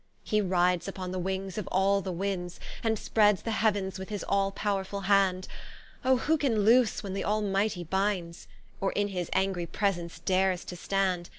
He 0.23 0.41
rides 0.41 0.87
vpon 0.87 1.11
the 1.11 1.19
wings 1.19 1.59
of 1.59 1.67
all 1.67 2.01
the 2.01 2.11
windes, 2.11 2.59
And 2.83 2.97
spreads 2.97 3.43
the 3.43 3.51
heav'ns 3.51 3.99
with 3.99 4.09
his 4.09 4.23
all 4.23 4.51
powrefull 4.51 5.03
hand; 5.03 5.47
Oh! 6.03 6.17
who 6.17 6.39
can 6.39 6.61
loose 6.63 7.03
when 7.03 7.13
the 7.13 7.23
Almightie 7.23 7.85
bindes? 7.87 8.47
Or 8.79 8.91
in 8.93 9.09
his 9.09 9.29
angry 9.31 9.67
presence 9.67 10.17
dares 10.17 10.65
to 10.65 10.75
stand? 10.75 11.29